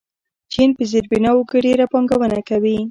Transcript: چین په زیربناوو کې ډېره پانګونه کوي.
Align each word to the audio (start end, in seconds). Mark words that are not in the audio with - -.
چین 0.53 0.69
په 0.77 0.83
زیربناوو 0.91 1.47
کې 1.49 1.57
ډېره 1.65 1.85
پانګونه 1.91 2.39
کوي. 2.49 2.75